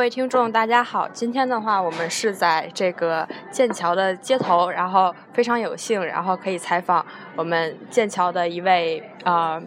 [0.00, 1.06] 各位听众，大家好。
[1.08, 7.04] 今天的话，我们是在这个剑桥的街头，然后非常有幸，然后可以采访
[7.36, 9.62] 我们剑桥的一位呃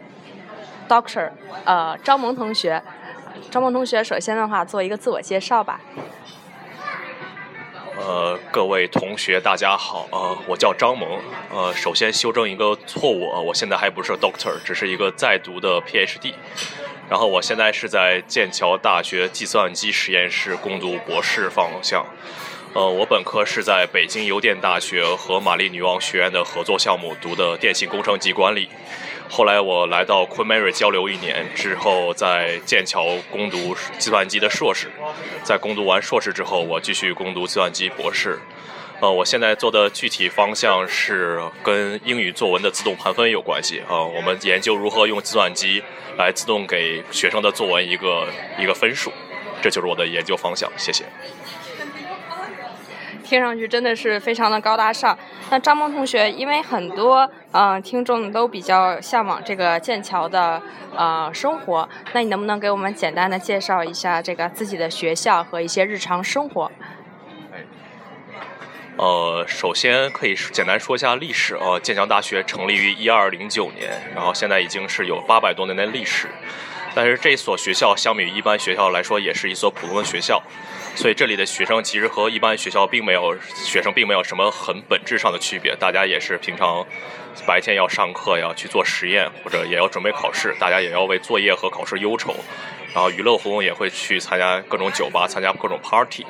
[0.90, 1.30] doctor，
[1.66, 2.82] 呃张萌同学。
[3.52, 5.80] 张萌同学，首先的话做一个自我介绍吧。
[7.96, 10.08] 呃，各位同学，大家好。
[10.12, 11.08] 呃，我叫张萌。
[11.54, 16.34] 呃，首先修正一个错误，我现在还不是 doctor，只是一个在读的 PhD。
[17.10, 22.06] 然后我现在是在剑桥大学计算机实验室攻读博士方向。
[22.74, 28.68] 呃，我本科是在北京邮电大学和玛丽女王学院的合作项目读的电信工程及管理。
[29.30, 34.92] 后来我来到 Queen Mary 交流一年之后，在剑桥攻读计算机的硕士。
[35.44, 38.40] 在攻读完硕士之后，我继续攻读计算机博士。
[39.04, 43.82] 呃，我现在做的具体方向是跟英语作文的自动盘分有关系。
[43.82, 45.84] 啊，我们研究如何用计算机
[46.18, 48.26] 来自动给学生的作文一个
[48.58, 49.12] 一个分数，
[49.62, 50.72] 这就是我的研究方向。
[50.78, 51.04] 谢谢。
[53.26, 55.20] 听上去真的是非常的高大上。
[55.50, 60.62] 那张萌同学，因为很多嗯听众都比较向往这个剑桥的
[60.96, 66.72] 呃生活，那你能不能给我们简单的介绍一下这个自己的学校和一些日常生活？
[68.96, 71.56] 呃，首先可以简单说一下历史。
[71.56, 76.28] 呃，剑桥大学成立于一二零九年，然后现在已经是有八百多年的历史。
[76.96, 80.42] 但是这所学校相比于一般学校来说，也是一所普通的学校，
[80.96, 85.76] 所以这里的学生其实和一般学校并没有学生并没有什么很本质上的区别。
[85.78, 86.86] 大家也是平常
[87.48, 92.36] 白天要上课，要去做实验，或者也要准备考试，大家也要为作业和考试忧愁。
[92.94, 96.24] 然后娱乐活动也会去参加各种酒吧，参加各种 party。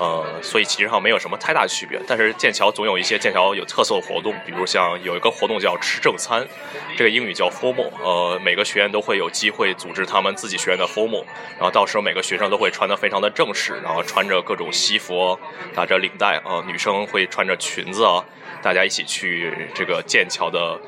[0.00, 6.48] 呃，所以其实上没有什么太大区别，但是剑桥总有一些剑桥有特色的活动，比如像有一个活动叫吃正餐，
[6.96, 11.22] 这个英语叫 formal，呃，每个学院都会有机会组织他们自己学院的 formal，
[11.58, 15.38] 然后到时候每个学生都会穿得非常的正式，然后穿着各种西服，
[15.74, 18.24] 打着领带啊，女生会穿着裙子啊，
[18.62, 20.80] 大家一起去这个剑桥的。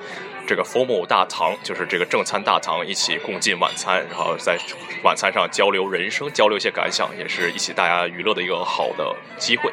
[0.46, 4.58] 这个 formal 大堂就是这个正餐大堂，一起共进晚餐，然后在
[5.02, 9.72] 晚餐上交流人生，交流一些感想，也是一起大家娱乐的一个好的机会。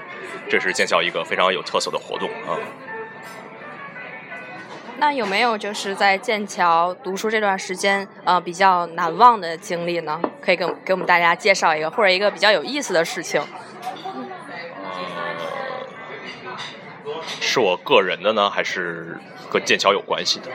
[0.50, 2.58] 这是剑桥一个非常有特色的活动啊。
[4.97, 10.22] 那有没有就是在剑桥读书这段时间，呃，比较难忘的经历呢？
[10.41, 13.41] 可以给给我们大家介绍一个，或者一个比较有意思的事情。
[17.49, 19.17] 是我个人的呢，还是
[19.49, 20.51] 跟剑桥有关系的？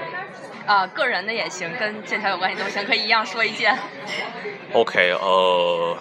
[0.65, 3.77] 啊，个人的也行，跟剑桥有关系都行，可以一样说一件。
[4.73, 5.99] OK，呃，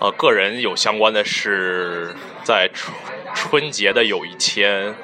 [0.00, 2.94] 呃，个人有相关的是，在春
[3.34, 4.94] 春节的有一天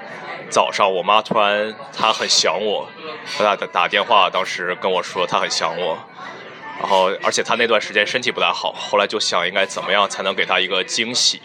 [0.51, 2.91] 早上，我妈突然她很想我，
[3.39, 5.99] 她打打电话，当时跟我说她很想我。
[6.79, 11.39] 然后，而且他那段时间身体不太好，后来就想应该怎么样才能给他一个惊喜。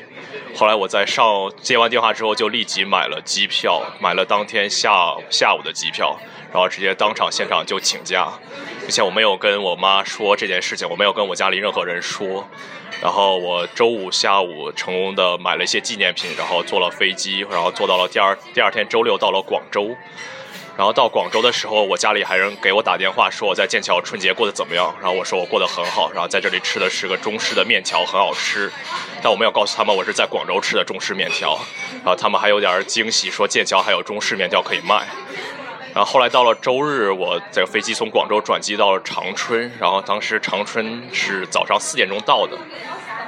[0.56, 6.18] 后来我在上接完电话之后，就立即买了机票，买了当天下下午的机票，
[6.52, 8.30] 然后直接当场现场就请假，
[8.80, 12.48] 并且我没有跟我妈说这件事情，我没有跟我家里任何人说。
[13.02, 19.96] 然后我周五下午成功的买了一些纪念品，然后坐了飞机，然后坐到了第二第二天周六到了广州。
[20.78, 24.94] 然后到广州的时候，我家里还人给我打电话说我在剑桥春节过得怎么样。
[25.00, 28.70] 然后我说我过得很好，然后在这里吃的是个中式的面条，很好吃。
[29.22, 31.58] 但我没有告诉他们我是在广州吃的中式面条。
[32.04, 35.08] 然后他们还有点惊喜，说剑桥还有中式面条可以卖。
[35.96, 42.58] 然后后来到了周日，我这个飞机从广州转机到了长春，然后当时长春是早上四点钟到的。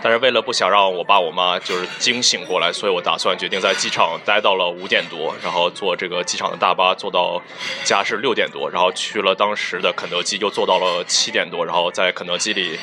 [0.02, 7.42] 但是为了不想让我爸我妈就是惊醒过来，所以我打算决定在机场待到了五点多，然后坐这个机场的大巴坐到
[7.86, 12.78] 家是六点多，然后去了当时的肯德基，又坐到了七点多，然后在肯德基里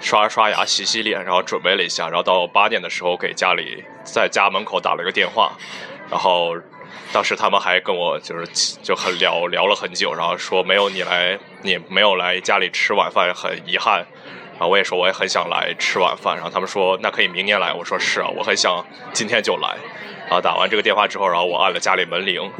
[0.00, 5.52] 刷刷牙、洗洗脸，然后准备了一下，然后到八点的时候给家里在家门口打了个电话，
[6.10, 6.56] 然后
[7.12, 8.46] 当时他们还跟我就是
[8.82, 14.04] 就很聊聊了很久，然后说没有你来，你没有来家里吃晚饭，很遗憾。
[14.58, 19.76] 然后，我也说我也很想来吃晚饭，然后他们说那可以明年来，我说是啊，我很想今天就来。
[20.26, 22.50] 然后打完这个电话之后，然后我按了家里门铃，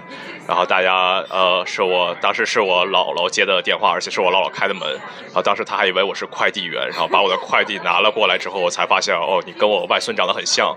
[0.46, 4.88] 然后大家呃是我当时是我姥姥接的电话，而且是我姥姥开的门，
[5.26, 10.74] 然后当时他还以为我是快递员，然后把我的快递拿了过来之后，我才发现哦，你跟我外孙长得很像，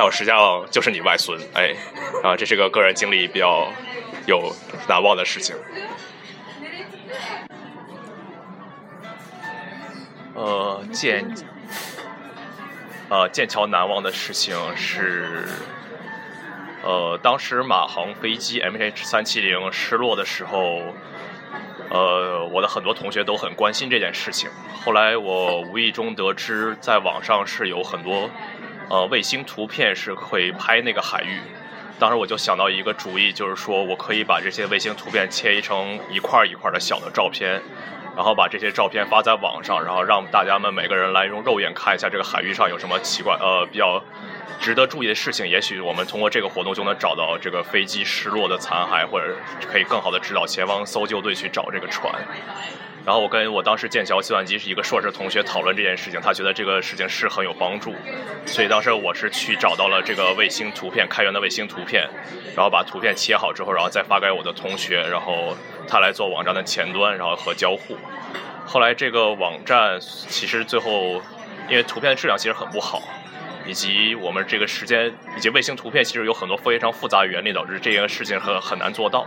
[0.00, 1.74] 但我实际上就是你外孙，哎，
[2.22, 3.70] 啊，这是个个人经历比较
[4.24, 4.50] 有
[4.88, 5.54] 难忘的事情。
[10.34, 11.22] 呃，剑，
[13.10, 15.46] 呃，剑桥难忘的事情是，
[16.82, 20.80] 呃，当时马航飞机 MH 三七零失落的时候，
[21.90, 24.48] 呃，我的很多同学都很关心这件事情。
[24.82, 28.30] 后来我无意中得知，在网上是有很多
[28.90, 31.40] 呃卫星图片是可以拍那个海域。
[31.98, 37.62] 当时我就想到一个主意，就是说我可以把这些卫星图片切成一块一块的小的照片，
[38.20, 44.04] 然后把这些照片发在网上，然后让大家们每个人来用肉眼看一下这个海域上有什么奇怪呃比较。
[44.60, 49.34] 值得注意的事情，也许我们通过这个活动就能找到这个飞机失落的残骸，或者
[49.72, 52.12] 可以更好的指导前方搜救队去找这个船。
[53.06, 57.94] 然后我跟我当时剑桥计算机是一个硕士同学讨论这件事情，他觉得这个事情是很有帮助，
[58.44, 62.06] 所以当时我是去找到了这个卫星图片，开源的卫星图片，
[62.54, 65.56] 然后把图片切好之后，然后再发给我的同学，然后
[65.90, 67.96] 他来做网站的前端，然后和交互。
[68.64, 71.20] 后来这个网站其实最后
[71.68, 73.02] 因为图片的质量其实很不好。
[73.66, 79.24] 以及我们这个时间，以及卫星图片，其实有很多非常复杂的原理，导致这件事情很很难做到。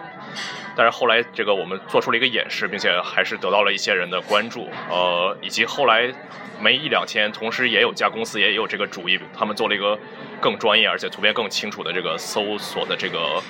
[0.76, 4.68] 但是后来，这个我们做出了一个演示，并且还是得到了一些人的关注。
[4.90, 6.12] 呃，以及后来
[6.60, 9.98] 没一两天，同时也有家公司也有这个主意，他们做了一个
[10.42, 13.42] 更专业而且图片更清楚的这个搜索的这个。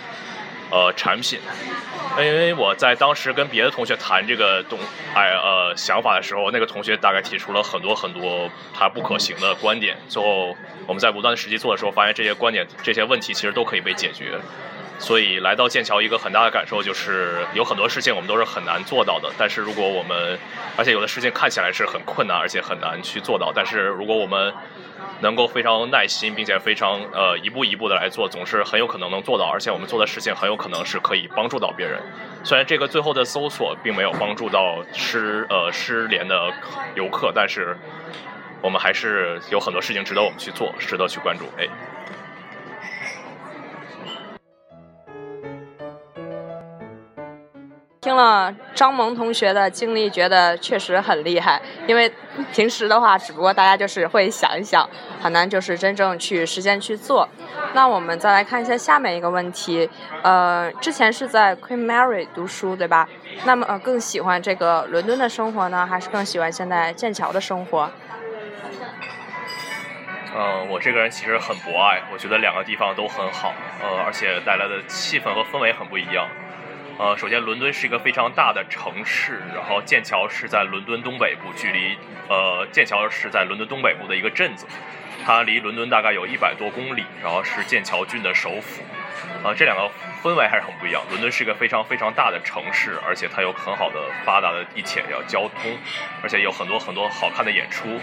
[0.74, 1.40] 呃，产品，
[2.18, 4.80] 因为我在当时跟别的同学谈这个东，
[5.14, 9.96] 哎呃想法的时候，那个同学大概提出了很多很多他不可行的观点。
[10.10, 14.32] 最后我们在不断的实际做的时候，发现这些观点、这些问题其实都可以被解决。
[15.04, 19.30] 所以来到剑桥，一个很大的感受就是有很多事情我们都是很难做到的。
[19.38, 20.40] 但是如果我们，
[20.78, 23.52] 而且有的事情看起来是很困难，而且很难去做到。
[23.54, 24.54] 但是如果我们
[25.20, 29.44] 能够非常耐心，并且非常呃一步一步的来做，总是很有可能能做到。
[29.44, 32.02] 而且我们做的事情很有可能是可以帮助到别人。
[32.46, 36.50] 虽然这个最后的搜索并没有帮助到失呃失联的
[36.96, 37.78] 游客，但是
[38.62, 41.44] 我们还是有很多事情值得我们去做，值得去关注。
[41.58, 41.68] 哎。
[48.14, 51.60] 听了张萌同学的经历，觉得确实很厉害。
[51.88, 52.12] 因为
[52.54, 54.88] 平时的话，只不过大家就是会想一想，
[55.20, 57.28] 很难就是真正去实践去做。
[57.74, 59.90] 那我们再来看一下下面一个问题。
[60.22, 63.10] 呃，之前是在 Queen Mary 读书，对吧？
[63.46, 67.90] 那么呃，更喜欢这个伦敦的生活呢，还是更喜欢现在剑桥的生活？
[70.36, 76.28] 嗯，我这个人其实很博爱，我觉得两个地方都很好，呃，而且带来的气氛和氛围很不一样。
[77.00, 81.98] 呃，首先，伦敦是一个非常大的城市，然后剑桥是在伦敦东北部，距离
[82.30, 84.68] 呃剑桥是在伦敦东北部的一个镇子，
[85.26, 88.84] 它离伦敦大概有一百多公里，然后是剑桥郡的首府。
[89.44, 89.90] 呃，这两个
[90.22, 91.02] 氛围还是很不一样。
[91.10, 95.78] 伦敦是一个非常非常大的城市，而且它有很好的发达的地铁要交通，
[96.22, 98.00] 而且有很多很多好看的演出。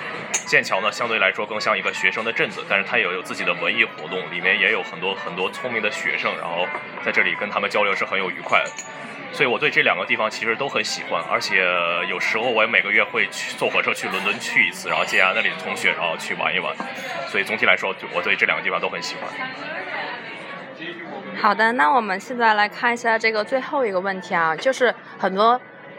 [0.47, 6.67] 剑桥呢，相对来说更像一个学生的镇子，但是它也有自己的文艺活动，里面也有很多很多聪明的学生，然后
[7.05, 8.71] 在这里跟他们交流是很有愉快的。
[9.33, 11.65] 所以我对这两个地方其实都很喜欢，而且
[12.09, 16.75] 有时候我也每个月会去坐火车去伦敦去一次，然后见下那里的同学，然后去玩一玩。
[17.29, 19.31] 所以总体来说，我对这两个地方都很喜欢。
[21.41, 25.59] 好的，那我们现在来看一下这个最后一个问题啊，就是很多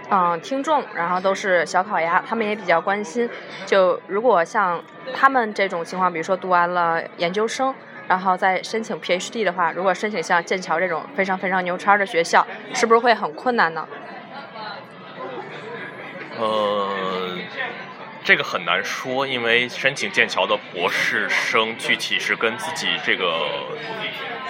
[0.09, 3.29] 嗯听众，然后都是小烤鸭，他们也比较关心，
[3.65, 4.83] 就如果像
[5.13, 7.73] 他们这种情况，比如说读完了研究生，
[8.07, 13.87] 然后再申请 PhD 的话，如果申请像剑桥这种非常非常牛叉的学校，是不是会很困难呢？
[16.37, 16.89] 呃，
[18.23, 23.25] 这个很难说，因为申请剑桥的博士生具体是跟自己这个。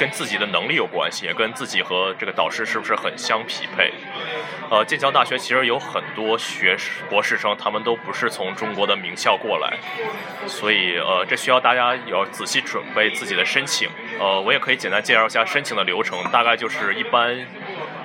[0.01, 3.93] 跟自己的能力有关系，也跟自己和这个导师是不是很相匹配。
[4.71, 6.75] 呃，剑桥大学其实有很多学、
[7.07, 9.77] 博士生，他们都不是从中国的名校过来，
[10.47, 13.87] 所以呃，这需要大家要仔细准备自己的申请。
[14.19, 17.37] 呃，我也可以简单介绍一下申请的流程，大概就是一般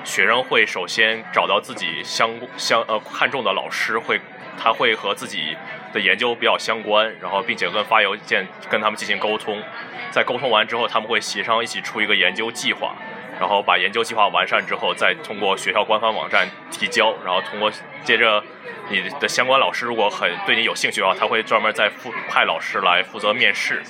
[0.05, 4.21] 学生会首先找到自己相相呃看重的老师，会
[4.59, 5.57] 他会和自己
[5.97, 9.63] 的研究比较相关，然后并且跟发邮件跟他们进行沟通。
[10.11, 12.95] 在沟通完之后，他们会协商一起出一个研究计划，
[13.41, 17.73] 然后把研究计划完善之后，再通过学校官方网站提交，然后通过
[18.05, 18.43] 接着
[18.91, 23.83] 你的相关老师如果很对你有兴趣的话，他会专门再负派老师来负责面试。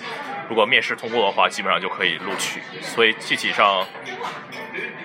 [0.49, 2.61] 如果面试通过的话，基本上就可以录取。
[2.81, 3.85] 所以具体上，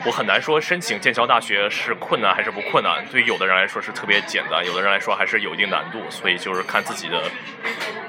[0.06, 3.06] 我很难说申请剑桥大学是困难还是不困难。
[3.12, 6.02] 对于有的人来说是特别简单，有的人来说还是有一定难度。
[6.10, 7.24] 所以就是看自己的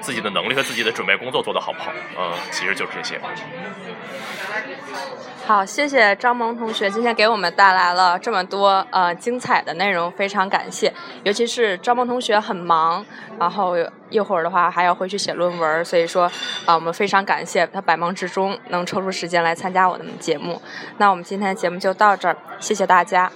[0.01, 1.93] 自己的能力和自己的准备工作做得好不好。
[2.19, 3.21] 嗯，其实就是这些。
[5.45, 10.93] 好，谢谢张萌同学今天给我们带来了这么多呃精彩的内容，非常感谢。
[11.25, 13.05] 尤其是张萌同学很忙，
[13.39, 13.75] 然后
[14.09, 16.31] 一会儿的话还要回去写论文，所以说
[16.65, 20.63] 啊我们非常感谢他百忙之中能抽出时间来参加我们的节目。
[20.99, 23.31] 那我们今天的节目就到这儿，谢谢大家。